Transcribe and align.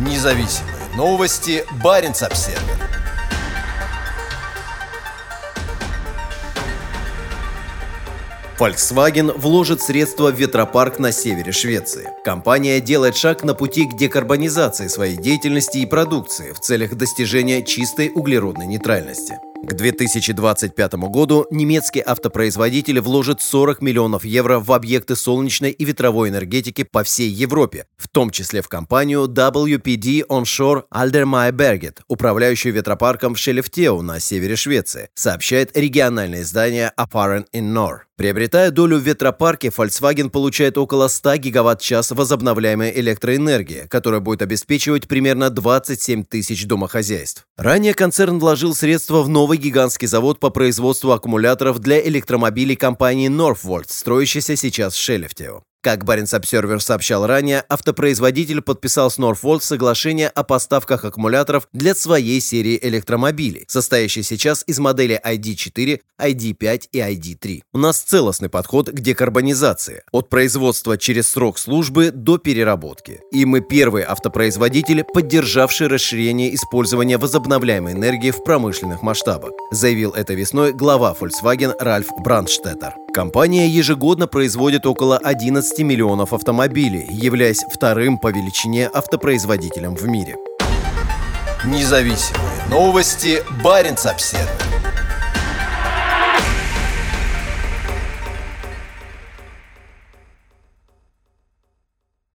Независимые 0.00 0.76
новости. 0.96 1.62
Барин 1.84 2.12
обсерва 2.12 2.58
Volkswagen 8.58 9.38
вложит 9.38 9.82
средства 9.82 10.30
в 10.30 10.36
ветропарк 10.36 10.98
на 10.98 11.12
севере 11.12 11.52
Швеции. 11.52 12.08
Компания 12.24 12.80
делает 12.80 13.14
шаг 13.14 13.44
на 13.44 13.54
пути 13.54 13.84
к 13.84 13.94
декарбонизации 13.94 14.88
своей 14.88 15.18
деятельности 15.18 15.78
и 15.78 15.86
продукции 15.86 16.52
в 16.52 16.60
целях 16.60 16.94
достижения 16.94 17.62
чистой 17.62 18.10
углеродной 18.14 18.66
нейтральности. 18.66 19.38
К 19.62 19.74
2025 19.74 20.94
году 20.94 21.46
немецкий 21.50 22.02
автопроизводитель 22.04 23.00
вложит 23.00 23.42
40 23.42 23.82
миллионов 23.82 24.24
евро 24.24 24.58
в 24.58 24.72
объекты 24.72 25.16
солнечной 25.16 25.70
и 25.70 25.84
ветровой 25.84 26.30
энергетики 26.30 26.82
по 26.82 27.02
всей 27.02 27.28
Европе, 27.28 27.86
в 27.98 28.08
том 28.08 28.30
числе 28.30 28.62
в 28.62 28.68
компанию 28.68 29.26
WPD 29.26 30.26
Onshore 30.28 30.84
Aldermeyerberget, 30.92 31.98
управляющую 32.08 32.72
ветропарком 32.72 33.34
в 33.34 33.38
Шелефтеу 33.38 34.00
на 34.00 34.18
севере 34.18 34.56
Швеции, 34.56 35.10
сообщает 35.14 35.76
региональное 35.76 36.40
издание 36.40 36.92
Apparent 36.98 37.44
in 37.52 37.74
Nord. 37.74 38.00
Приобретая 38.20 38.70
долю 38.70 38.98
в 38.98 39.02
ветропарке, 39.02 39.68
Volkswagen 39.68 40.28
получает 40.28 40.76
около 40.76 41.08
100 41.08 41.36
гигаватт-час 41.36 42.10
возобновляемой 42.10 42.92
электроэнергии, 43.00 43.86
которая 43.88 44.20
будет 44.20 44.42
обеспечивать 44.42 45.08
примерно 45.08 45.48
27 45.48 46.24
тысяч 46.24 46.66
домохозяйств. 46.66 47.46
Ранее 47.56 47.94
концерн 47.94 48.38
вложил 48.38 48.74
средства 48.74 49.22
в 49.22 49.30
новый 49.30 49.49
гигантский 49.56 50.08
завод 50.08 50.40
по 50.40 50.50
производству 50.50 51.12
аккумуляторов 51.12 51.78
для 51.78 52.00
электромобилей 52.06 52.76
компании 52.76 53.30
Northvolt, 53.30 53.86
строящийся 53.88 54.56
сейчас 54.56 54.94
в 54.94 55.02
Шелефтео. 55.02 55.62
Как 55.82 56.04
Баренц 56.04 56.34
Обсервер 56.34 56.82
сообщал 56.82 57.26
ранее, 57.26 57.64
автопроизводитель 57.66 58.60
подписал 58.60 59.10
с 59.10 59.18
Northvolt 59.18 59.62
соглашение 59.62 60.28
о 60.28 60.42
поставках 60.42 61.06
аккумуляторов 61.06 61.68
для 61.72 61.94
своей 61.94 62.38
серии 62.42 62.78
электромобилей, 62.82 63.64
состоящей 63.66 64.22
сейчас 64.22 64.62
из 64.66 64.78
моделей 64.78 65.18
ID4, 65.24 66.00
ID5 66.20 66.82
и 66.92 66.98
ID3. 66.98 67.62
У 67.72 67.78
нас 67.78 67.98
целостный 67.98 68.50
подход 68.50 68.90
к 68.90 69.00
декарбонизации, 69.00 70.02
от 70.12 70.28
производства 70.28 70.98
через 70.98 71.28
срок 71.28 71.58
службы 71.58 72.10
до 72.10 72.36
переработки. 72.36 73.20
И 73.32 73.46
мы 73.46 73.62
первые 73.62 74.04
автопроизводители, 74.04 75.02
поддержавшие 75.10 75.88
расширение 75.88 76.54
использования 76.54 77.16
возобновляемой 77.16 77.94
энергии 77.94 78.32
в 78.32 78.44
промышленных 78.44 79.00
масштабах, 79.00 79.52
заявил 79.70 80.10
это 80.10 80.34
весной 80.34 80.74
глава 80.74 81.16
Volkswagen 81.18 81.72
Ральф 81.80 82.08
Брандштеттер. 82.18 82.92
Компания 83.12 83.66
ежегодно 83.66 84.28
производит 84.28 84.86
около 84.86 85.18
11 85.18 85.80
миллионов 85.80 86.32
автомобилей, 86.32 87.08
являясь 87.10 87.64
вторым 87.68 88.18
по 88.18 88.28
величине 88.28 88.88
автопроизводителем 88.88 89.96
в 89.96 90.06
мире. 90.06 90.36
Независимые 91.64 92.68
новости. 92.70 93.42
Барин 93.64 93.96
обседный. 94.04 94.69